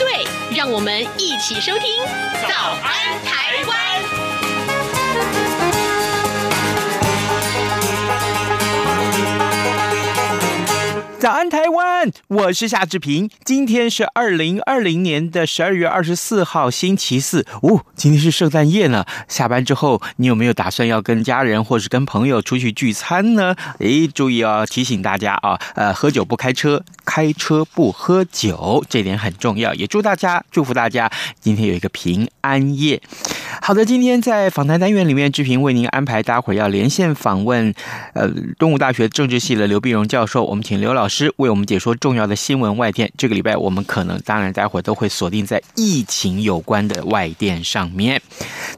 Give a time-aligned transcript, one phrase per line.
[0.00, 0.24] 对，
[0.56, 2.02] 让我们一起收听
[2.48, 3.78] 《早安台湾》。
[11.20, 12.10] 早安，台湾！
[12.28, 13.28] 我是夏志平。
[13.44, 17.44] 今天是二零二零年的十二月二十四号，星期四。
[17.60, 19.04] 哦，今天是圣诞夜呢。
[19.28, 23.54] 下班之后，你有没有打算要跟家人或是跟朋友出去聚餐呢？
[23.80, 29.74] 诶，注意哦，提醒大家啊，呃，喝酒不开车，开车不喝酒，这点很重要。
[29.74, 32.98] 也祝大家，祝福大家，今天有一个平安夜。
[33.60, 37.74] 好的，今天在访谈单元里面，志平为您安排，待会儿要连线访问，
[38.14, 38.26] 呃，
[38.58, 40.44] 东吴大学政治系的刘碧荣教授。
[40.44, 43.12] 我们请刘老师为我们解说重要的新闻外电。
[43.18, 48.22] 这个礼拜我们可能，当然，待会都会锁定在疫情有关的外电上面。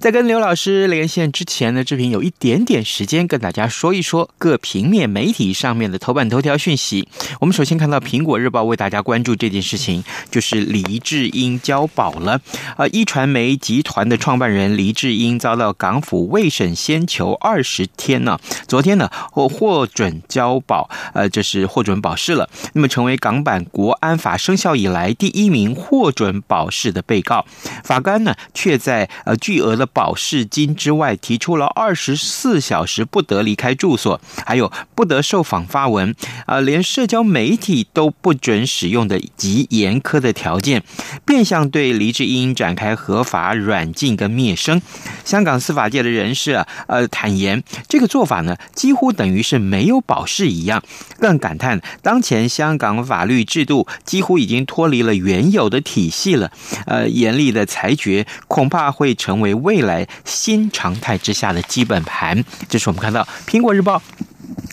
[0.00, 7.06] 在跟刘老师连线之前呢，志平有一点点时间跟大家说一说各平面媒体上面的头版头条讯息。
[7.38, 12.40] 我们首先看到《苹果日报》为大家关注这件事情，就是黎智英交保了。
[12.78, 14.72] 呃，壹传媒集团的创办人。
[14.72, 22.48] 黎智英遭到港府未审先求二十天呢，昨天呢获获准交保，呃，这是获准保释了。
[22.74, 27.44] 那么成为港版国安法生效以来第一名获准保释的被告。
[27.82, 36.14] 法官呢却在呃巨额的保释金之外，提出了二十四小时不得离开住所，还有不得受访发文，
[36.46, 40.84] 啊、呃，连社交媒体都不准使用的极严苛的条件，
[41.26, 44.54] 变相对黎智英展开合法软禁跟灭。
[44.54, 44.80] 生
[45.24, 50.82] 香港司法界的人士啊，呃，坦言这个做法呢，几乎等于是没有保释一样。
[51.18, 56.52] 更感叹当当前香港法律制度几乎已经脱离了原有的体系了。
[56.84, 62.44] 呃，严厉的裁决恐怕会成为未来新常态之下的基本盘。
[62.68, 63.96] 这是我们看到《苹果日报》。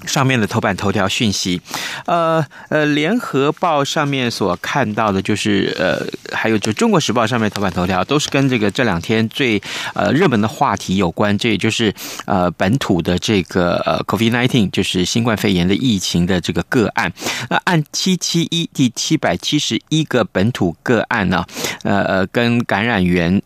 [0.05, 1.61] 上面的头版头条讯息，
[2.05, 6.05] 呃呃，联合报上面所看到的就是呃，
[6.35, 9.61] 还有就中国时报上面头版头条都是跟这个这两天最
[9.93, 11.93] 呃热门的话题有关，这也就是
[12.25, 17.11] 呃本土的这个呃 COVID nineteen，就是新冠肺炎的疫情的这个个案。
[17.49, 21.45] 那按七七一第七百七十一个本土个案呢，
[21.83, 23.41] 呃呃，跟感染源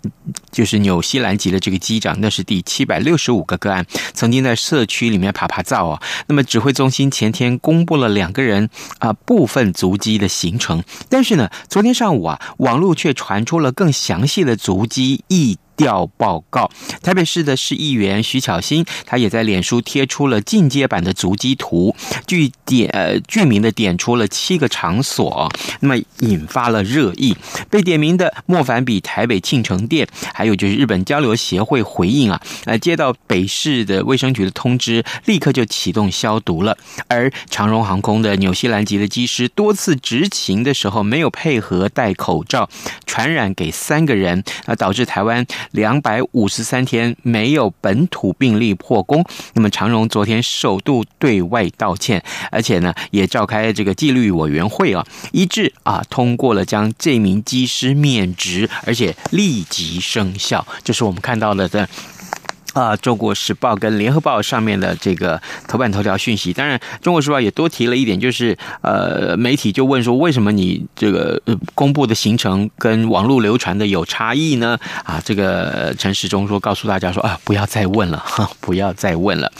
[0.52, 3.84] 就是纽西兰籍的这个机长，那是第七百六十五个个案，
[4.14, 6.43] 曾经在社区里面爬爬灶啊，那么。
[6.44, 16.70] 指挥中心前天公布了两个人啊部分足迹的行程，但是呢，昨天上午啊，网络却传出了更详细的足迹一调报告，
[17.02, 21.96] 台北市的市议员徐巧芯，他也在脸书贴出了进阶版的足迹图，
[22.28, 27.36] 据点呃具名的点出了七个场所，那么引发了热议。
[27.70, 36.78] 被点名的莫凡比台北庆城店，还有就是日本交流协会回应啊，呃接到北市的卫生局的通知，立刻就启动消毒了。
[37.08, 42.70] 而长荣航空的纽西兰籍的机师多次执勤的时候没有配合戴口罩，
[43.06, 45.46] 传染给三个人，啊导致台湾。
[45.72, 60.66] 两百五十三天没有本土病例破功，那么长荣昨天首度对外道歉，而且呢也召开这个纪律委员会啊，一致啊通过了将这名机师免职，而且立即生效。
[60.84, 61.88] 这是我们看到了的。
[62.74, 71.40] 啊，《中国时报》跟《联合报》上面的这个头版头条讯息，当然，《中国时报》也多提了一点，就是呃，媒体就问说，为什么你这个
[71.76, 74.78] 公布的行程跟网络流传的有差异呢？
[75.04, 79.52] 啊，这个陈时中说，告诉大家说啊，不要再问了，哈， 不要再问了。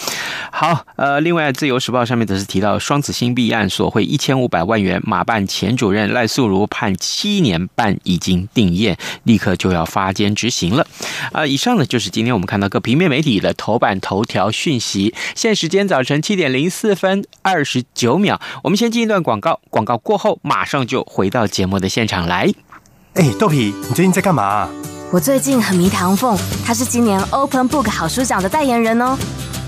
[0.52, 10.88] 好，呃，另外，《自由时报》上面则是提到双子星弊案索贿一千五百万元，马办前主任赖素如判七年半已经定谳，立刻就要发监执行了。
[11.32, 13.03] 啊，以上呢就是今天我们看到各平面。
[13.10, 22.52] 媒体的头版头条讯息，现在时间早晨七点零四分二十九秒，我们先进一段广告，广告过后马上就回到节目的现场来。
[23.14, 24.70] 哎，豆皮，你最近在干嘛？
[25.12, 26.36] 我最近很迷唐凤，
[26.66, 29.16] 他是今年 Open Book 好书奖的代言人哦。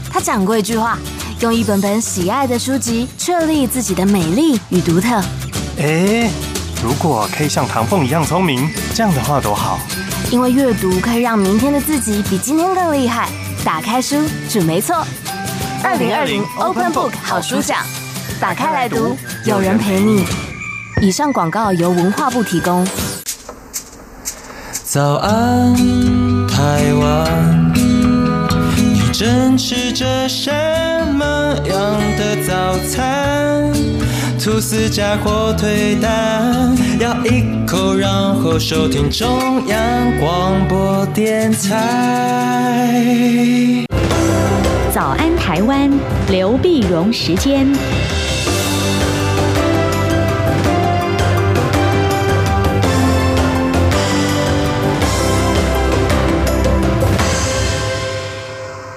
[0.10, 0.98] 他讲过一句话：
[1.42, 5.22] 用一本本喜爱的书籍，确立自己的美丽与独特。
[5.78, 6.32] 哎，
[6.84, 9.78] 如果可以像唐凤一样聪明，这样的话多好。
[10.32, 13.28] 因为阅读可以让明天的自己比今天更厉害。
[13.66, 14.16] 打开书
[14.50, 15.06] 准没错。
[15.84, 17.80] 二零二零 Open Book 好书奖，
[18.40, 20.26] 打开来读，有人陪你。
[21.02, 22.88] 以上广告由文化部提供。
[24.84, 25.76] 早安，
[26.48, 27.74] 台湾，
[28.78, 30.50] 你正吃着什
[31.14, 31.26] 么
[31.66, 31.78] 样
[32.18, 33.74] 的早餐？
[34.46, 42.94] 吐司加火腿蛋，咬一口，然后收听中央广播电台。
[44.94, 45.90] 早安，台湾，
[46.30, 47.68] 刘碧荣时间。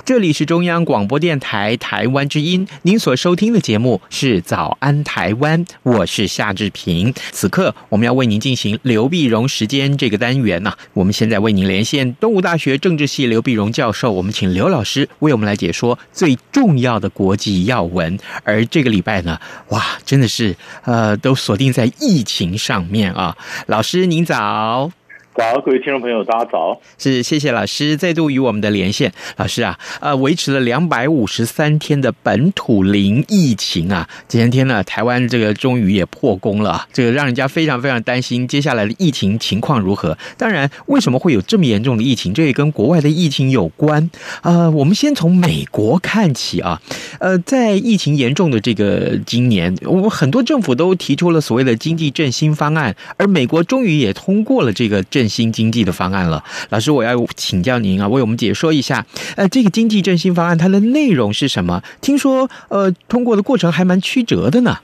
[0.08, 7.12] 这里是中央广播电台台湾之音，您所收听的节目是《早安台湾》，我是夏志平。
[7.30, 18.18] 此刻我们要为您进行刘碧荣时间这个单元呢、我们现在为您连线东吴大学政治系刘碧荣教授，我们请刘老师为我们来解说最重要的国际要闻。
[18.44, 19.38] 而这个礼拜呢，
[19.68, 23.36] 哇，真的是呃，都锁定在疫情上面啊。
[23.66, 24.90] 老师您早。
[25.38, 26.80] 早，各位听众朋友，大家早。
[26.98, 29.12] 是，谢谢老师再度与我们的连线。
[29.36, 40.18] 老师啊，呃，维持了两百五十三天的本土零疫情啊，今天呢，台湾这个终于也破功了，这个让人家非常非常担心接下来的疫情情况如何。
[40.36, 42.34] 当然，为什么会有这么严重的疫情？
[42.34, 44.10] 这也跟国外的疫情有关。
[44.42, 46.82] 呃，我们先从美国看起啊，
[47.20, 55.27] 呃，在疫情严重的这个今年，我们很多政府都提出了所谓的经济振兴方案，而美国终于也通过了这个振。
[55.28, 59.04] 新经济的方案了，老师，我要请教您啊，为我们解说一下，
[59.36, 61.82] 呃，这个经济振兴方案它的内容是什么？
[62.00, 64.76] 听说呃，通过的过程还蛮曲折的呢。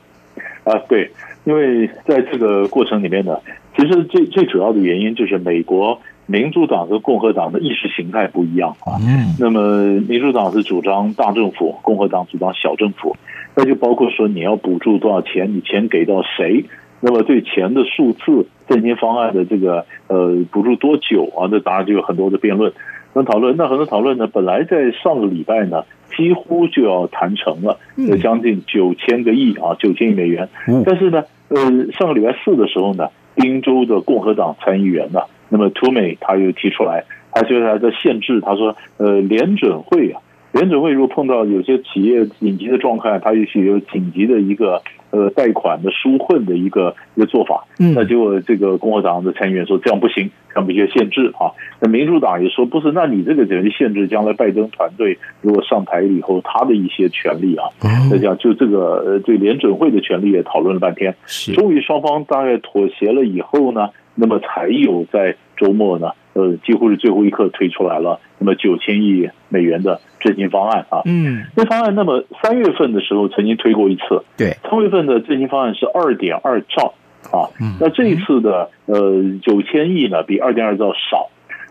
[0.64, 1.10] 啊，对，
[1.44, 3.36] 因为在这个过程里面呢，
[3.76, 8.96] 其实最最主要的原因就是美国民主党和共和党的意识形态不一样啊。
[9.00, 13.16] 嗯，那么民主党是主张大政府，共和党主张小政府，
[13.54, 16.64] 那就包括说你要补助多少钱，你钱给到谁。
[17.06, 21.46] 那么对钱的数字、振兴方案的这个呃补助多久啊？
[21.52, 22.72] 那当然就有很多的辩论
[23.12, 23.54] 跟讨论。
[23.58, 25.84] 那很多讨论呢，本来在上个礼拜呢，
[26.16, 30.48] 几乎就要谈成了，有将近九千个亿啊，九千亿美元。
[30.86, 31.60] 但是呢，呃，
[31.92, 35.20] 上个礼拜四的时候呢，宾州的共和党参议员呢，
[35.50, 40.22] 那么图美他又提出来，他就他在限制，他说，呃，联准会啊。
[40.54, 44.80] 联准会如果碰到有些企业紧急的状况，它也许有紧急的一个
[45.10, 51.50] 呃贷款的纾困的一个一个做法，嗯，那结果这个共和党的参议员说这样不行，这样必须限制啊。
[51.80, 57.66] 那民主党也说不是，那你这个等于限制将来拜登团队如果上台以后他的一些权利啊，
[58.08, 61.12] 那这样就这个呃对联准会的权利也讨论了半天，
[61.52, 70.00] 终于双方大概妥协了以后呢，那么才有在周末呢，呃，几乎是最后一刻推出来了，那么九千亿美元的。
[70.24, 76.94] 振兴方案啊，嗯，这方案那么三月份的时候曾经推过一次，对，三月份的振兴方案是二点二兆
[77.30, 81.28] 啊，嗯，那这一次的呃九千亿呢，比二点二兆少。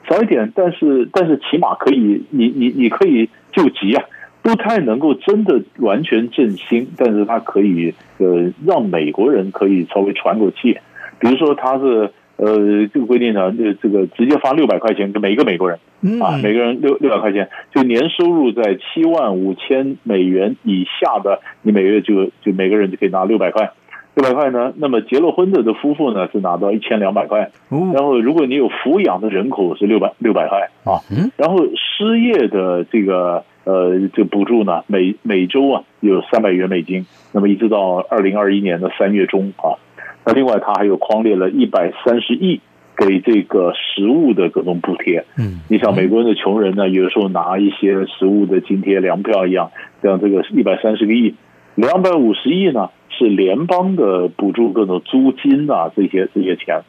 [0.08, 4.04] 少一点，但是但是起码可以，你你你可以救急啊，
[4.44, 10.78] 不太能够真的完全振兴，但是它可以呃让美国人可以稍微喘口气，
[11.18, 12.12] 比如说它是。
[12.36, 15.80] 呃，这个规定呢，这这个直接发六百块钱给每一个美国人，
[16.20, 23.72] 啊，每个人六六百块钱，就年收入在七万五千美元以下的，你每月就就每个人就可以拿六百块，
[24.16, 31.00] 六百块呢，那么结了婚的的夫妇呢是拿到一千两百块，然后如果你有抚养的人口是六百六百块啊，
[31.38, 39.78] 然后失业的这个呃这个补助呢，每每周啊有三百元美金，那么一直到二零二一年的三月中啊。
[40.26, 42.62] 那另外，他还有框列了一百三十亿
[42.96, 45.26] 给这个食物的各种补贴。
[45.38, 51.36] 嗯，你像美国人的穷人呢，有的时候拿一些食物的津贴、粮票一样，像这个一百三十个亿，
[51.76, 56.84] 两百五十亿呢是联邦的补助各种租金啊这些这些钱，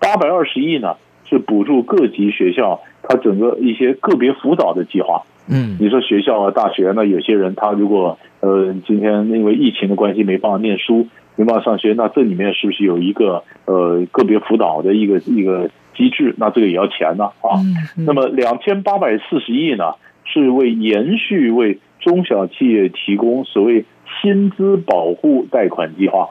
[0.00, 0.96] 八百二十亿呢
[1.28, 5.24] 是补助各级学校他整个一些个别辅导的计划。
[5.50, 11.06] 嗯，你说学校啊、大学呢，有些人他如果呃今天因为疫情的关系没办法念书。
[11.38, 16.34] 没办法上学，那这里面是不是有一个呃个别辅导的一个一个机制？
[16.36, 17.62] 那这个也要钱呢啊。
[17.96, 19.92] 那么两千八百四十亿呢，
[20.24, 23.84] 是为延续为中小企业提供所谓
[24.20, 26.28] 薪资保护贷款计划。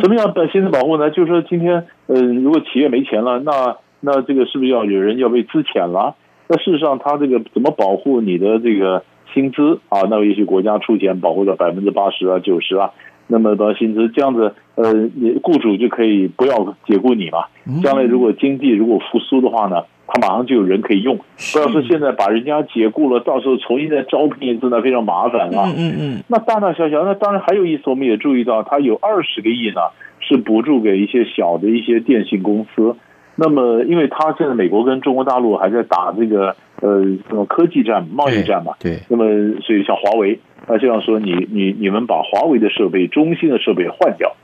[0.00, 1.10] 什么样的薪资保护呢？
[1.10, 6.14] 就是说今天呃，如果企业没钱了，那那这个是不是要有人要被资遣了？
[6.46, 9.02] 那事实上，他这个怎么保护你的这个
[9.34, 10.02] 薪资啊？
[10.08, 12.92] 那也许国家出钱保护到百分之八十啊、九十啊。
[13.28, 17.44] 那么的薪资这样子，呃，你雇主就可以不要解雇你嘛。
[17.82, 21.18] 将来如果经济如果复苏的话呢，他马上就有人可以用。
[21.52, 25.72] 不要说现在把人家解雇了，到时候重新再招聘一次，呢非常麻烦啊。
[25.76, 26.22] 嗯嗯。
[26.28, 29.80] 那大大小小，那当然还有一次，我们也注意到，他有二十个亿呢，
[30.20, 32.94] 是补助给一些小的一些电信公司。
[33.38, 38.92] 那么，因为他现在美国跟中国大陆还在打这个呃什么科技战、贸易战嘛，对。
[38.96, 44.34] 对那么，所以像华为，那这样说你，你你你们把华为的设备、中兴的设备换掉，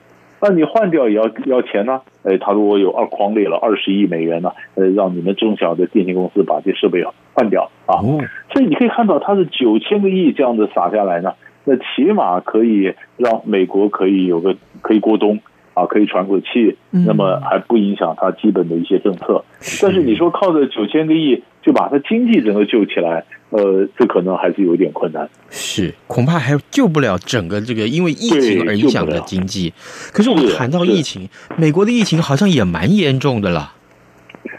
[0.42, 2.02] 那你换掉也要要钱呢、啊？
[2.24, 7.96] 哎，他说我有二框列了二十亿美元呢、啊，呃，让你们中小的电信公司把这设备换掉啊。
[7.96, 8.20] 哦。
[8.52, 11.32] 所以你可以看到，他是九千个亿这样子撒下来呢，
[11.64, 15.40] 那起码可以让美国可以有个可以过冬。
[15.74, 19.44] 啊，可以喘口气，那么还不影响它基本的一些政策。
[19.60, 25.28] 嗯、但是你说靠着九千个亿就把它经济整个救起来，呃，这可能还是有点困难。
[25.50, 29.72] 是，恐怕还救不了整个这个因为疫情而影响的经济。
[30.12, 33.72] 可是我们谈到疫情，美国的疫情好像也蛮严重的了。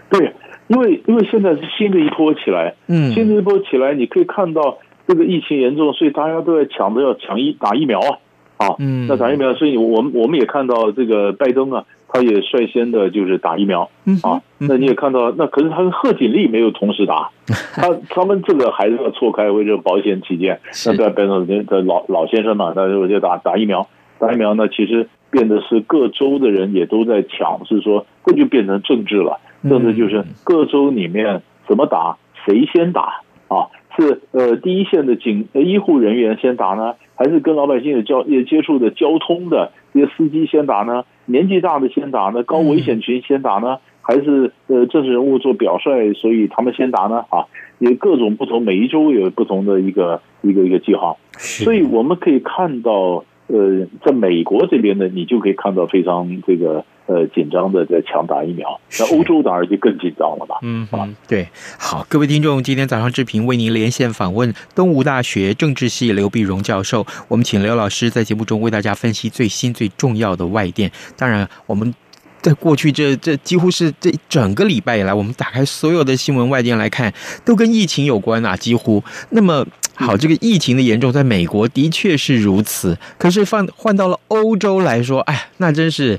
[0.10, 0.34] 对，
[0.68, 8.18] 因为因为现在是新的一波起来，嗯，新的一波起来，你可以看到这个疫情严重，所以大家都在抢着要抢疫打疫苗啊。
[8.64, 13.90] 啊，嗯，那打疫苗，所以我们我们也看到这个拜登啊，他也率先的就是打疫苗，
[14.24, 17.30] 啊，那你也看到，那可是他跟贺锦丽没有同时打，
[17.76, 23.88] 他他们这个还是要错开，为这个保险起见，那在拜登的老老先生嘛，那我就打打疫苗，
[24.20, 33.68] 打疫苗呢，其实变得是各州的人也都在抢，是说这就变成政治了，政治就是各州里面怎么打，谁先打啊？
[33.96, 41.06] 是呃，第一线的警呃医护人员先打呢，还是跟老百姓有交也接触的交通的这些司机先打呢？
[41.26, 42.44] 年纪大的先打呢？
[42.44, 43.78] 高危险群先打呢？
[44.02, 47.24] 还是呃政治人物做表率，所以他们先打呢？
[47.30, 47.46] 啊，
[47.80, 56.86] 有各种不同，每一周有不同的一个一个一个计划，所以我们可以看到，呃，在美国这边呢，你就可以看到非常这个。
[57.06, 60.58] 呃，紧张的在抢打疫苗，那欧洲当然就更紧张了吧？
[60.62, 70.90] 嗯，啊，对，好，各位听众，今天早上志平为您连线访问东吴大学政治系刘碧荣教授，我们请刘老师在节目中为大家分析最新最重要的外电。
[71.18, 71.94] 当然，我们
[72.42, 79.04] 在过去这这几乎是这整个礼拜以来，我们打开所有的新闻外电来看，都跟疫情有关啊，几乎。
[79.32, 79.66] 那么。
[79.96, 82.98] 好，这个疫情的严重，在美国的确是如此。
[83.18, 86.18] 可是放换到了欧洲来说，哎，那真是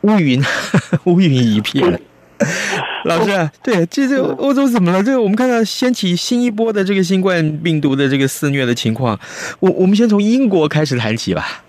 [0.00, 0.42] 乌云
[1.04, 2.00] 乌云一片。
[3.04, 5.00] 老师啊，对，这这个欧洲怎么了？
[5.02, 9.16] 这个我们看到掀起新一波的这个新冠病毒的这个肆虐的情况。
[9.60, 11.62] 我我们先从英国开始谈起吧。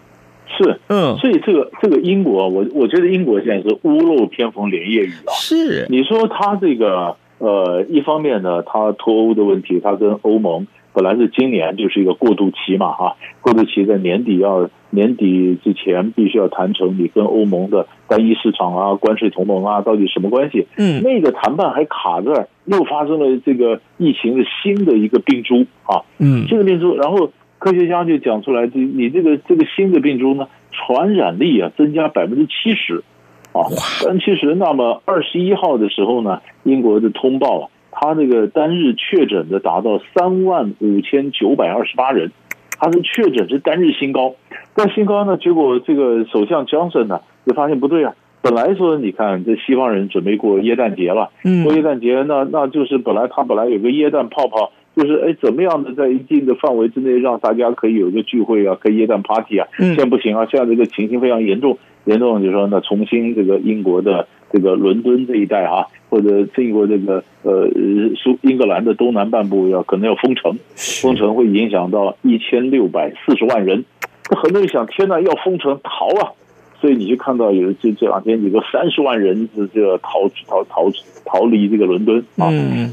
[0.58, 5.34] 是，嗯，所以这个这个英国，我我觉得英国现在是屋漏偏逢连夜雨啊。
[5.34, 10.66] 是，你说他这个呃，一方面呢，他脱欧的问题，他跟欧盟。
[10.94, 20.68] 本来是今年就是一个过渡期嘛，哈，过渡期在年底要年底之前必须要谈成你跟欧盟的单一市场啊、关税同盟啊，到底什么关系？
[20.78, 33.04] 嗯，那个谈判还卡这儿，又发生了这个疫情的新的一个病株啊，嗯，这个病株，然后科学家就讲出来，这你这个这个新的病株呢，传染力啊增加百分之七十，
[33.52, 33.66] 啊，
[34.04, 34.54] 百分之七十。
[34.54, 37.70] 那么二十一号的时候呢，英国的通报啊。
[37.96, 42.32] 他这个单日确诊的达到三万五千九百二十八人，
[42.80, 44.36] 他是确诊是单日新高，
[44.76, 51.30] 但新高呢，结果这个首相 Johnson 呢就发现不对啊，本来说你看这西方人准备过耶诞节了，
[51.64, 64.28] 过耶诞节那那就是本来他本来有个耶诞泡泡，就是哎怎么样的在一定的范围之内让大家可以有一个聚会啊，可以耶诞 party 啊，现在不行啊，现在这个情形非常严重，严重就是说那重新这个英国的。
[64.56, 67.68] 这个伦敦这一带啊，或者英国这个呃
[68.16, 73.84] 苏英格兰的东南半部要可能要封城，封城会影响到一千六百四十万人。
[74.30, 76.34] 那很多人想，天呐，要封城逃啊！
[76.80, 80.88] 所以你就看到有这这两天有个三十万人是这个逃逃逃
[81.26, 82.52] 逃离这个伦敦啊。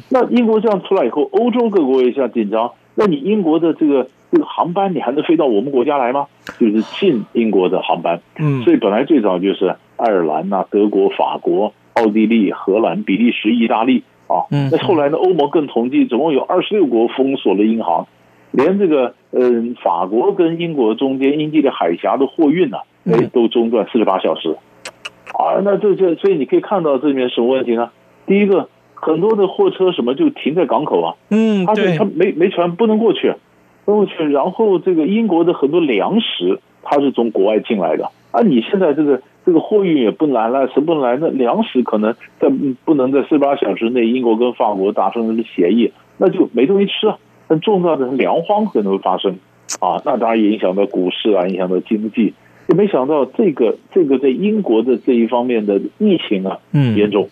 [0.09, 2.71] 那英国这样出来以后，欧洲各国也像紧张。
[2.95, 6.27] 那你英国的这个这个航班，你还能飞到我们国家来吗？
[6.59, 8.21] 就是进英国的航班。
[8.39, 9.77] 嗯，所以本来最早就是。
[10.03, 15.19] 爱尔兰呐，德国、法国、奥地利、荷兰、比利时、意大利啊，那后来呢？
[15.19, 18.07] 欧盟更统计，总共有二十六国封锁了英航，
[18.51, 24.57] 连这个嗯，法国跟英国中间英吉利海峡的货运呢，哎，都中断四十八小时。
[25.35, 27.91] 啊，那这这，所以你可以看到这里面什么问题呢？
[28.27, 33.35] 第一个，很多的货车什么就停在港口啊，嗯，它它没没船不能过去，
[33.85, 34.25] 不能过去。
[34.31, 39.21] 然后这个英国的很多粮食，它是从国外进来的，啊，你现在这个。
[39.43, 41.17] 这个货运也不来了，什么不来？
[41.17, 42.51] 那粮食可能在
[42.85, 47.17] 不能在四十八小时内，英国跟法国达成的协议，那就没东西吃啊。
[47.49, 49.39] 很重大的粮荒可能会发生
[49.81, 52.35] 啊，那当然也影响到股市啊，影响到经济。
[52.69, 57.27] 也没想到这个这个在英国的这一方面的疫情啊，嗯，严重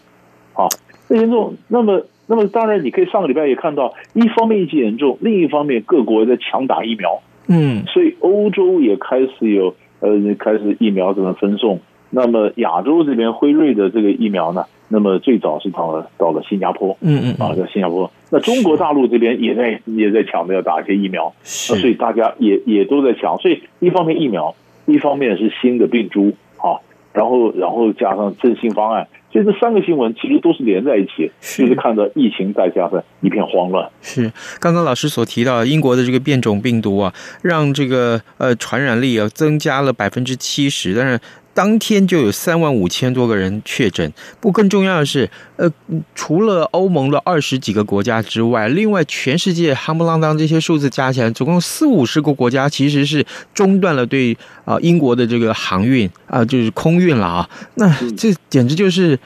[0.54, 0.66] 啊，
[1.10, 1.56] 严重。
[1.68, 11.80] 那么那么当然，你可以上个礼拜也看到，一方面疫情严重，另一方面各国在强打疫苗，嗯，所以欧洲也开始有呃开始疫苗怎么分送。
[12.10, 18.10] 那么亚洲这边辉瑞的这个疫苗呢，那么最早是到了到了新加坡，嗯嗯啊，在新加坡。
[18.30, 23.38] 那中国大陆这边也在也在抢着要打一些疫苗，是，所以大家也也都在抢。
[23.38, 24.54] 所以一方面疫苗，
[24.84, 26.80] 一方面是新的病株啊，
[27.12, 29.08] 然后然后加上振兴方案。
[29.30, 33.90] 所以这三个新闻其实都是连在一起，是就是看到疫情在加的一片慌乱。
[34.00, 41.20] 是刚刚老师所提到英国的这个变种病毒啊，让这个呃传染力啊增加了百分之七十，但是。
[41.58, 44.12] 当天就有三万五千多个人确诊。
[44.38, 45.68] 不，更重要的是，呃，
[46.14, 54.32] 除了欧盟的二十几个国家之外，另外全世界夯不啷当这些数字加起来，总共四五十个国家其实是中断了对
[54.64, 57.50] 啊、呃、英国的这个航运啊、呃，就是空运了啊。
[57.74, 59.18] 那这简直就是。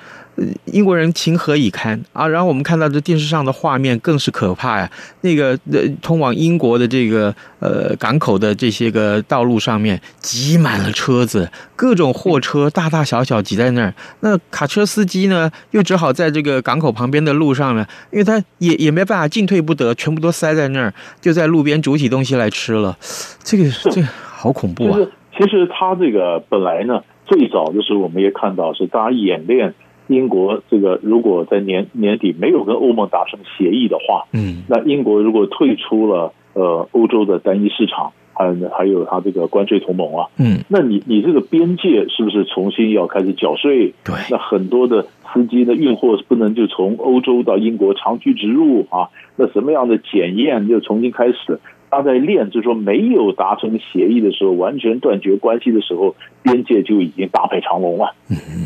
[0.64, 2.26] 英国人情何以堪啊！
[2.26, 4.90] 然后我们看到这电视上的画面更是可怕呀。
[5.22, 13.94] 那个呃，通往英国的这个呃港口的这些个道路上面挤满了车子，各种货车大大小小挤在那儿。
[14.20, 22.96] 那卡车司机呢，又只好在这个港口旁边的路上呢，因为他也也没办法进退不得，全部都塞在那儿，就在路边煮起东西来吃了。
[23.44, 24.98] 这个这个好恐怖啊！
[25.36, 29.74] 其实他这个本来呢，最早的时候我们也看到是大家演练。
[30.08, 43.94] 英国这个如果在年年底没有跟欧盟达成协议的话，嗯，那英国如果退出了呃欧洲的单一市场，还还有它这个关税同盟啊，嗯，那你你这个边界是不是重新要开始缴税？
[44.04, 49.08] 对，那很多的司机的运货不能就从欧洲到英国长驱直入啊？
[49.36, 51.60] 那什么样的检验又重新开始？
[51.92, 58.14] 他在练，就是说没有达成协议的时候，完全断绝关系的时候，边界就已经大排长龙了。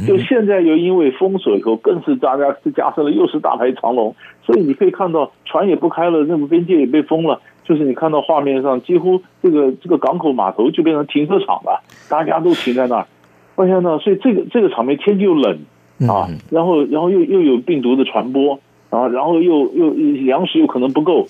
[0.06, 4.14] 就现在又因为封锁以后，更是大家是加深了，又是大排长龙。
[4.44, 7.40] 所以你可以看到，船也不开了，那么边界也被封了。
[7.64, 13.06] 就是你看到画面上，几乎这个这个港口码头就变成停车场了，大家都停在那儿。
[13.56, 15.58] 发现呢，所以这个这个场面天气又冷
[16.08, 21.26] 啊，然后然后又又有病毒的传播啊，然后又又粮食又可能不够。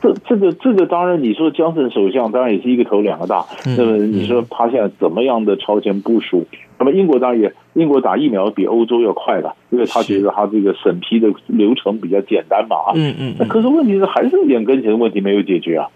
[0.00, 3.44] 这这个这个当然，你说江森首相当然也是一个头两个大。
[3.76, 6.46] 那么你说他现在怎么样的超前部署？
[6.78, 12.92] 那么英国当然也，英国打疫苗比欧洲要快的，因为他觉得他这个审批的流程比较简单嘛啊。
[12.94, 13.34] 嗯嗯。
[13.38, 15.88] 那可是问题是还是眼跟前的问题没有解决啊。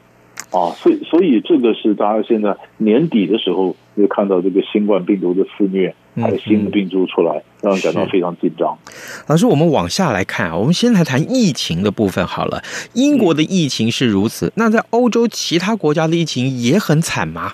[0.51, 8.77] 啊，所以所以这个是大家现在年底的时候就看到这个新冠病毒的肆虐，还有新的病毒出来，让人感到非常紧张。
[9.29, 12.62] 老师，我们往下来看啊，我们先来谈疫情的部分好了。
[12.94, 17.53] 英国的疫情是如此，那在欧洲其他国家的疫情也很惨吗？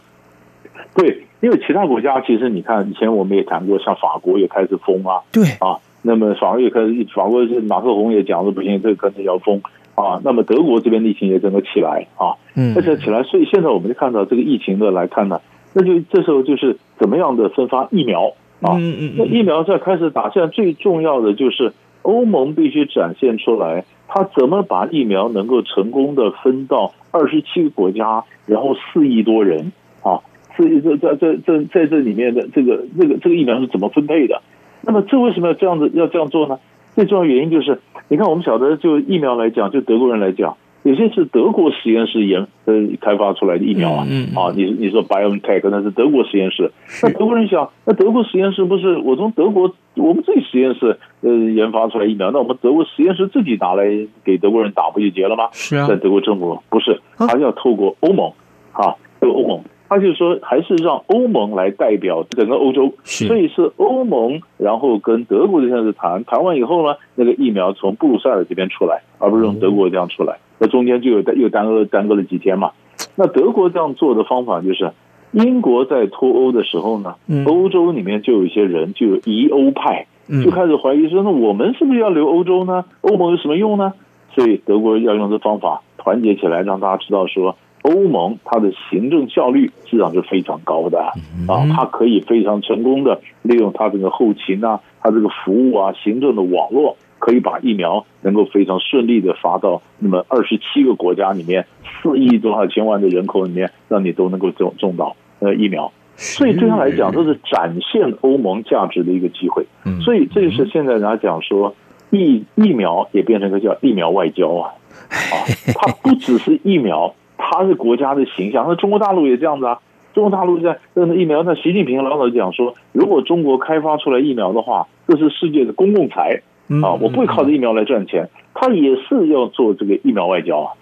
[0.95, 9.61] 对，因为其他国家其实你看，以前我们也谈过，像法国也开始封啊，对啊，那么法国也开始，法国是马克宏也讲说不行，这个可能要封。
[9.95, 15.41] 啊，那么德国这边疫情也整个起来啊，嗯，而且起来，所以现在我们就看到这个疫情的来看呢，
[15.73, 30.21] 那就这时候就是怎么样的分发疫苗啊，嗯嗯，那疫苗在开始打，现在最重要的就是欧盟必须展现出来，他怎么把疫苗能够成功的分到二十七个国家，然后四亿多人啊，
[30.57, 34.43] 四亿这在在在在这里面的这个这个这个疫苗是怎么分配的？
[34.83, 36.59] 那么这为什么要这样子要这样做呢？
[36.95, 46.71] 最重要原因就是，你看我们晓得，就疫苗来讲，就德国人来讲，有些是德国实验室研呃开发出来的疫苗啊，嗯，啊，你你说 BioNTech 那是德国实验室，
[47.03, 53.85] 那德国人想，那德国实验室不是我从德国我们自己实验室呃研发出来疫苗，那我们德国实验室自己拿来
[54.25, 55.49] 给德国人打不就结了吗？
[55.53, 58.33] 是啊，在德国政府不是，还要透过欧盟，
[58.73, 59.61] 啊，这个欧盟。
[59.91, 72.73] 他就说，还是让欧盟来代表整个欧洲，所以是欧盟，然后跟德国的现在是谈，谈完以后呢，那个疫苗从布鲁塞尔这边出来，而不是从德国这样出来，那中间就有又耽搁耽搁了几天嘛。
[73.15, 74.93] 那德国这样做的方法就是，
[75.33, 77.15] 英国在脱欧的时候呢，
[77.47, 80.07] 欧洲里面就有一些人就有疑欧派，
[80.45, 82.85] 就开始怀疑说，那我们是不是要留欧洲呢？
[83.01, 83.93] 欧盟有什么用呢？
[84.35, 87.57] 所以德国要用这方法团结起来，让大家知道说。
[87.83, 90.99] 欧盟它的行政效率实际上是非常高的
[91.47, 101.67] 啊，它可以非常成功的利用它这个后勤啊，它这个服务啊，行政的网络，可以把疫苗能够非常顺利的发到那么二十七个国家里面，
[102.03, 105.93] 四亿多少千万的人口里面，让你都能够种种到呃疫苗。
[106.17, 109.67] 所以对他来讲，这是展现欧盟价值的一个机会。
[110.03, 111.75] 所以这就是现在人家讲说，
[112.11, 114.75] 疫疫苗也变成一个叫疫苗外交啊，
[115.11, 115.35] 啊，
[115.75, 117.15] 它不只是疫苗。
[117.41, 119.79] 它是国家的形象，那中国大陆也这样子啊。
[120.13, 126.43] 中国大陆在那疫苗，那习近平老早讲说，如果中国开发出来疫苗的话，这是世界的公共财
[126.83, 128.29] 啊，我不会靠着疫苗来赚钱。
[128.55, 130.73] 他也是要做这个疫苗外交啊，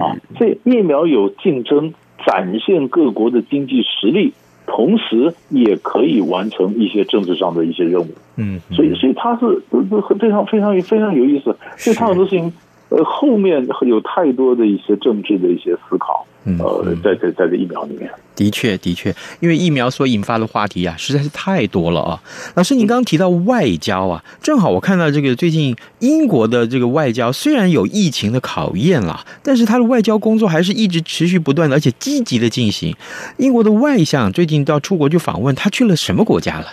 [0.00, 1.92] 啊，所以疫苗有竞争，
[2.24, 4.32] 展现各国的经济实力，
[4.66, 8.08] 同时也可以完成一些政治上的一些任务。
[8.36, 9.60] 嗯，所以所以他是
[10.20, 12.52] 非常非常非常有意思，所以他很多事情。
[12.88, 16.24] 呃，后面有太多的一些政治的一些思考，
[16.60, 22.22] 呃，在在在这疫苗里面，的确的确，因为疫苗所引发的话题啊，实在是太多了啊。
[22.54, 32.94] 老师，您刚刚提到外交啊，正好我看到这个最近英国的这个外交虽然有疫情的考验啦，但是他的外交工作还是一直持续不断的，而且积极的进行。
[33.38, 36.66] 英国的外相最近到出国去访问，他去了什么国家了？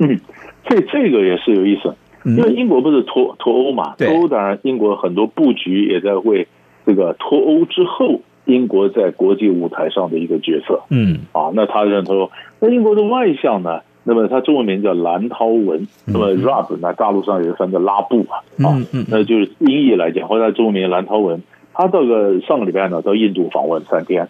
[0.00, 0.20] 嗯，
[0.68, 1.94] 这这个也是有意思。
[2.26, 6.48] 因为英国不是脱脱欧嘛，脱欧当然英国很多布局也在为
[6.84, 10.82] 这个脱欧之后英国在国际舞台上的一个角色。
[10.90, 18.74] 嗯，啊，那他认为那英国的外相呢，那么他中文名叫蓝涛文，那么 Rub 那大陆上也翻叫拉布啊，啊，
[19.08, 21.40] 那就是音译来讲，或者中文名蓝涛文，
[21.74, 24.28] 他到个上个礼拜呢到印度访问三天，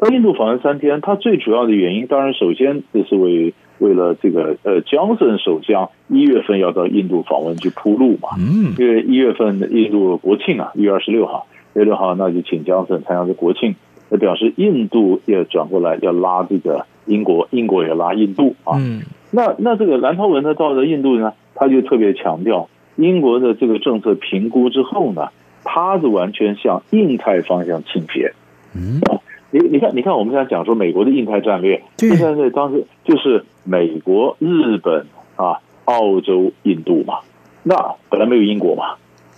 [0.00, 3.54] 到印度访问三天，他最主要的原因当然首先就是为。
[3.78, 13.76] 为了这个呃，Johnson 首相一月份要到印度访问去铺路嘛，嗯，因为一月份印度国庆啊，一月二十六号，一月六号那就请 Johnson 参加这国庆，
[14.08, 25.28] 那表示印度也转过来要拉这个英国，英国也拉印度啊，嗯，那那这个蓝韬文呢到了印度呢，他就特别强调英国的这个政策评估之后呢，
[25.62, 28.32] 他是完全向印太方向倾斜，
[28.74, 29.00] 嗯。
[29.50, 35.06] 你你看，你看，我们现在讲说美国的印太战略，印太战略当时就是美国、日本
[35.36, 37.20] 啊、澳洲、印度嘛。
[37.62, 38.96] 那本来没有英国嘛，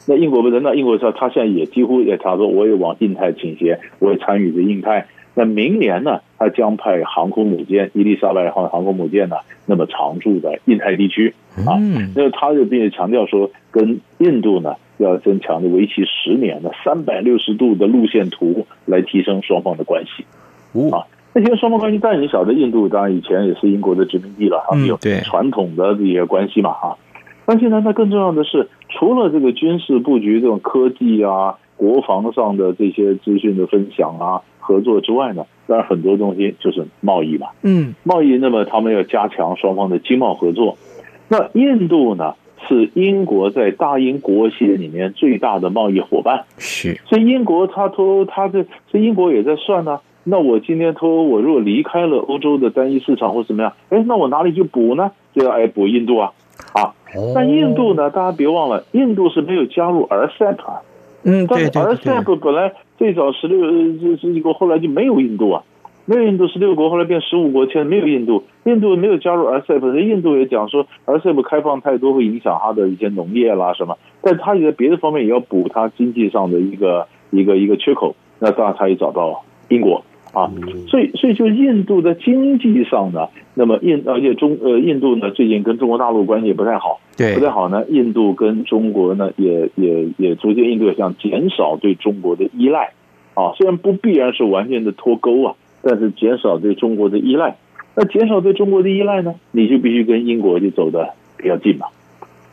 [0.09, 0.59] 那英国不是？
[0.61, 5.07] 那英国说他现在也几乎也他说我也往印太倾斜，我也参与着印太。
[5.35, 11.33] 那明年呢，他将派航空母舰伊丽莎白号航空母舰呢，那么常驻在印太地区
[11.65, 11.79] 啊。
[12.17, 14.75] 那他就并且强调说，跟印度呢。
[15.01, 20.25] 要增强的为期十年的三百六十度的路线图，来提升双方的关系。
[20.91, 26.97] 啊，那现在双方关系，当然你晓得，印度当然以前也是英国的殖民地了，他们有传统的这些关系嘛，哈。
[27.47, 37.49] 但现在，那更重要的是，除了这个军事布局、这种科技啊、国防上的这些资讯的分享啊、合作之外呢，当然很多东西就是贸易嘛。
[37.63, 40.77] 嗯，贸易，那么他们要加强双方的经贸合作。
[41.29, 42.35] 那印度呢？
[42.69, 50.01] 是英国在大英国协里面最大的贸易伙伴，是，所以英国他脱欧，他这，所以英国也在算呢、啊。
[50.23, 55.11] 那我今天脱欧，我如果离开了欧洲的单一市场或怎么样，哎，那我哪里去补呢？
[55.35, 56.33] 就要哎补印度啊，
[56.75, 56.93] 啊，
[57.35, 60.83] 但印度呢，大家别忘了，印度是没有加入 RCEP 啊，
[61.25, 63.61] 嗯，但是 RCEP 本来最早十六
[63.99, 65.63] 这这几个后来就没有印度啊。
[66.11, 80.03] 没有印度十六国，后来变十五国签，没有印度，印度没有加入 RCEP，印度也讲说 RCEP 开放太多会影响它的一些农业啦什么，但他也在别的方面也要补它经济上的一个一个一个缺口，那当然他也找到英国
[80.35, 80.51] 啊，
[80.89, 92.95] 所以所以就印度的经济上呢，那么印而且中呃印度呢最近跟中国大陆关系也不太好，对，不太好呢，印度跟中国呢也也也逐渐印度也想减少对中国的依赖
[93.35, 95.55] 啊，虽然不必然是完全的脱钩啊。
[95.83, 97.57] 但是减少对中国的依赖，
[97.95, 99.35] 那减少对中国的依赖呢？
[99.53, 101.87] 你就必须跟英国就走的比较近嘛。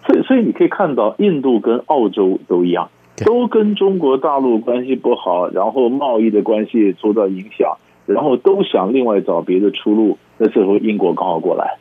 [0.06, 2.90] 所以，所以你可以看到，印度跟澳洲都一样，
[3.26, 10.18] 都跟中国大陆关系不好，然后贸易的关系受到影响，然后都想另外找别的出路。
[10.38, 11.78] 那时候英国刚好过来，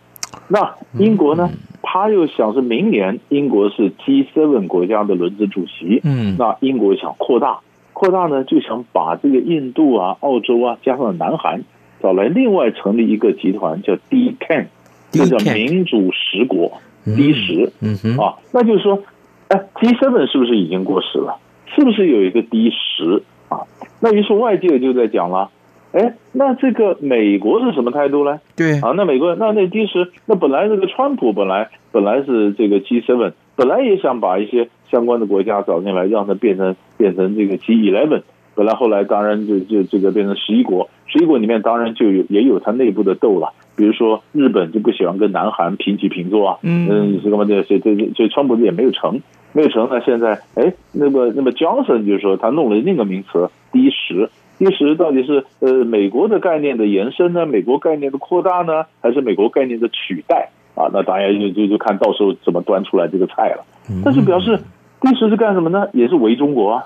[0.49, 1.51] 那英国呢？
[1.89, 7.61] 他又想是明年英国是 G7 国家的轮值主席，嗯，那英国想扩大。
[7.97, 11.63] 扩大呢，就想把这个印度啊、澳洲啊，加上南韩，
[12.03, 14.67] 找来另外成立一个集团，叫 D10，
[15.13, 16.71] 这叫民主十国
[17.07, 19.03] D 十，嗯哼啊，那就是说，
[19.49, 21.39] 哎，G seven 是不是已经过时了？
[21.75, 23.61] 是不是有一个 D 十啊？
[24.01, 25.49] 那于是外界就在讲了，
[25.93, 28.39] 哎，那这个美国是什么态度呢？
[28.55, 34.69] 对啊，那美国那那 D 十，那本来这个川普本来本来是这个 G7，本来也想把一些。
[34.89, 38.23] 相关的国家找进来，让它变成变成这个 G eleven，
[38.55, 43.53] 本来后来当然就就这个变成十一国，十一国里面当然就有也有它内部的斗了。
[43.75, 49.21] 比如说日本就不喜欢跟南韩平起平坐啊，嗯，你是干嘛这这这这川普也没有成，
[49.53, 49.89] 没有成。
[49.91, 57.45] 那现在哎，那么那么 Johnson 就是说他弄了另一个名词 D 十，D 十到底是呃美国的概念的延伸呢？
[57.45, 58.85] 美国概念的扩大呢？
[59.03, 60.89] 还是美国概念的取代啊？
[60.93, 63.65] 那当然就就就看到时候怎么端出来这个菜了。
[64.05, 64.61] 但是表示。
[64.99, 65.87] 第十是干什么呢？
[65.93, 66.83] 也是围中国啊，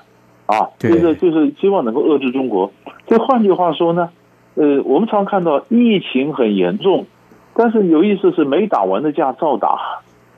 [0.46, 2.70] 啊，就是就是希望能够遏制中国。
[3.06, 4.10] 这换句话说呢，
[4.56, 7.06] 呃，我们常看到疫情很严重，
[7.54, 9.78] 但是有意思是没打完的架照打，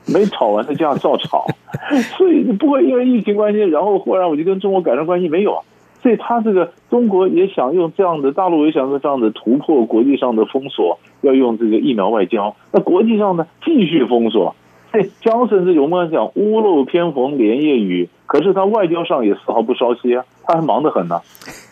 [0.06, 1.46] 没吵完的架照吵，
[2.18, 5.64] 所以你不会因为疫情关系，然后忽然我就跟中国改善关系没有啊。
[6.02, 12.54] 所以他这个中国也想用这样的，大陆也想用这样的突破国际上的封锁，要用这个疫苗外交。
[12.70, 14.54] 那国际上呢，继续封锁。
[14.90, 21.22] 哎，江森这个我们讲屋漏偏逢连夜雨，可是他外交上也丝毫不稍息啊，他还忙得很呢、啊。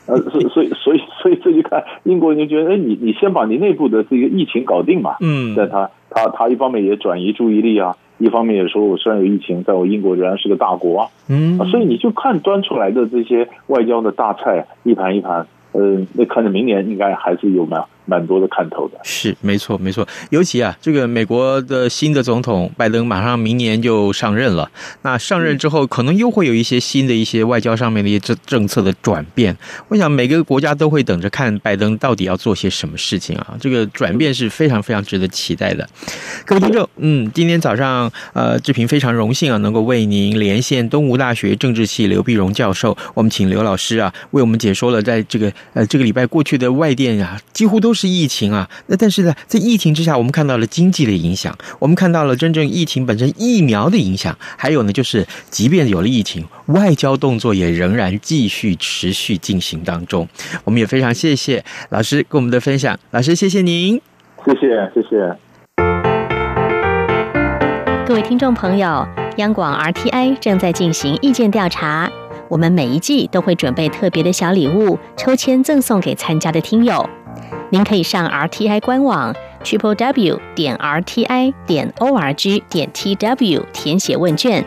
[0.06, 5.16] 呃，所以所以所以所以这就看英国人就觉得，哎，你你先把你内部的这个疫情搞定嘛。
[5.20, 11.08] 嗯，但他他他一方面也转移注意力啊，一方面也说我虽然有疫情，但我英国仍然是个大国啊。
[11.28, 15.46] 嗯，所以你就看端出来的这些外交的大菜，一盘一盘。
[15.72, 18.98] 呃，那看着明年应该还是有蛮蛮多的看头的。
[19.04, 20.06] 是，没错，没错。
[20.30, 24.68] 尤其啊，这个美国的新的总统拜登马上明年就上任了。
[25.02, 29.56] 那上任之后，可能又会有一些新的一些外交上面的一些政政策的转变。
[29.86, 33.56] 我想每个国家都会等着看拜登到底要做些什么事情啊。
[33.60, 35.88] 这个转变是非常非常值得期待的。
[36.44, 42.96] 各位听众，嗯，今天早上呃，志平非常荣幸啊，能够为您连线东吴大学政治系刘碧荣教授。
[43.14, 45.52] 我们请刘老师啊，为我们解说了在这个。
[45.74, 48.68] 呃，这个礼拜过去的外电呀，几乎都是疫情啊。
[48.86, 60.28] 那但是呢，在疫情之下，我们看到了经济的影响，我们看到了真正疫情本身疫苗的影响，还有呢，就是即便有了疫情，外交动作也仍然继续持续进行当中。
[60.64, 64.00] 我们也非常谢谢老师跟我们的分享，老师谢谢您，
[64.44, 65.36] 谢谢谢谢。
[68.06, 72.10] 各位听众朋友，央广 RTI 正在进行意见调查。
[72.48, 77.08] 我们每一季都会准备特别的小礼物，抽签赠送给参加的听友。
[77.70, 84.64] 您可以上 RTI 官网 triple w 点 rti 点 org 点 tw 填写问卷，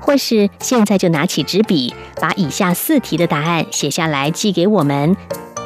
[0.00, 5.16] 或是现在就拿起纸笔，把以下四题的答案写下来寄给我们。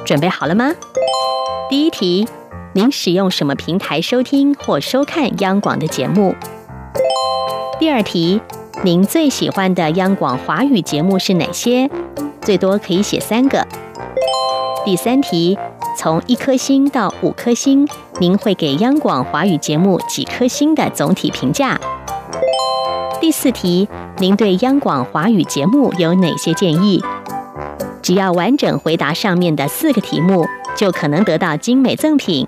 [0.04, 0.72] 准备好了吗？
[1.68, 2.26] 第一题，
[2.72, 6.34] 您使用什么平台收听或收看央广的节目？
[7.78, 8.40] 第二题。
[8.84, 11.90] 您最喜欢的央广华语节目是哪些？
[12.40, 13.66] 最多可以写三个。
[14.84, 15.58] 第三题，
[15.96, 17.86] 从一颗星到五颗星，
[18.20, 21.78] 您会给央广华语节目几颗星的总体评价？
[23.20, 23.88] 第四题，
[24.18, 27.02] 您对央广华语节目有哪些建议？
[28.02, 32.46] 只要完整回答上面的四个题目，就可能得到精美赠品。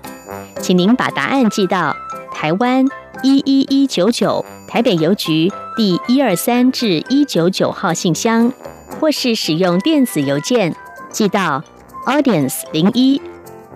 [0.59, 1.95] 请您把答案寄到
[2.33, 2.85] 台湾
[3.21, 5.51] 一一一九九台北邮局。
[5.77, 8.51] 第一二三至一九九号信箱，
[8.99, 10.75] 或是使用电子邮件
[11.09, 11.63] 寄到
[12.05, 13.21] audience 零一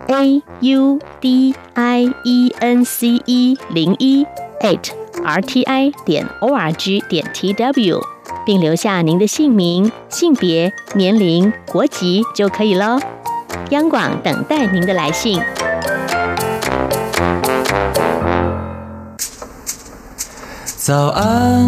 [0.07, 4.25] a u d i e n c e 零一
[4.61, 4.91] at
[5.23, 8.01] r t i 点 o r g 点 t w，
[8.45, 12.99] 并留下您的姓名、性别、年龄、国籍就可以了。
[13.69, 15.41] 央广等待您的来信。
[20.77, 21.67] 早安，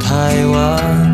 [0.00, 1.13] 台湾，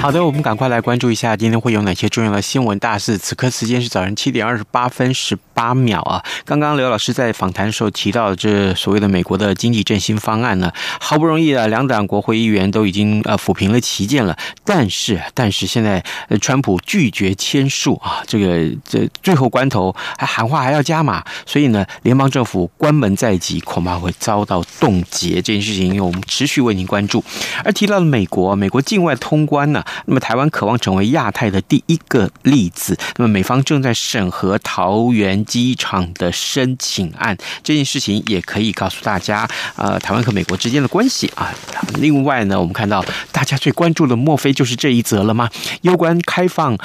[0.00, 3.18] 好的，我们赶快来关注一下今天会有哪些重要的新闻大事。
[3.18, 6.24] 此刻时间是早上七点二十八分十八秒啊。
[6.46, 14.34] 刚刚刘老师在访谈的时候提到，这所谓的美国的经济振兴方案呢，好不容易啊，两党国会议员都已经呃抚平了旗舰了，
[14.64, 16.02] 但是但是现在
[16.40, 25.34] 川普拒绝签署啊，这个这最后关头还喊话还要加码，所以呢，联邦政府关门在即，恐怕会遭到冻结。
[25.42, 27.22] 这件事情我们持续为您关注。
[27.62, 29.84] 而提到了美国，美国境外通关呢？
[30.06, 32.98] 那么台湾渴望成为亚太的第一个例子。
[33.18, 41.54] 那么美方正在审核桃园机场的申请案，这件事情也可以告诉大家，呃，台湾和美国之间的关系啊。
[42.00, 45.48] 另外呢，我们看到大家最关注的，莫非就是这一则了吗？
[45.82, 46.76] 有关开放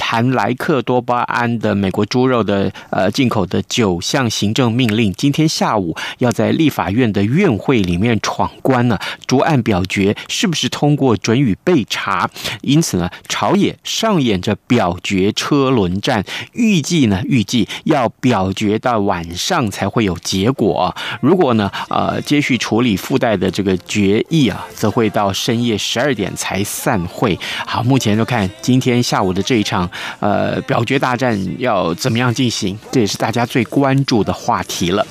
[0.00, 12.28] 含莱克多巴胺的美国猪肉的呃进口的九项行政命令，今天下午要在立法院的院会里面闯关呢，逐案表决，是不是通过准与被查？
[12.62, 20.94] 因此呢，朝野上演着表决车轮战，预计呢，预计要表决到晚上才会有结果。
[21.20, 27.38] 如果呢，呃，接续处理附带的这个决议啊，则会到深夜十二点才散会。
[27.66, 29.88] 好，目前就看今天下午的这一场
[30.20, 35.06] 呃表决大战要怎么样进行，这也是大家最关注的话题了。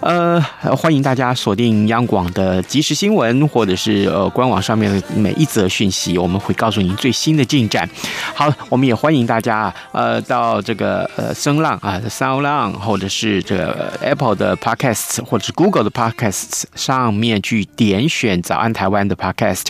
[0.00, 0.40] 呃，
[0.76, 7.88] 欢迎大家锁定央广的即时新闻，或者是呃官网上面的每一则讯息，我们会告诉您最新的进展。
[8.34, 19.62] 好，我们也欢迎大家呃到这个呃声浪啊，Sound 浪或者是这个 Apple 的 Podcasts 或者是 Google 的 Podcasts 上面去点选早安台湾的 Podcast，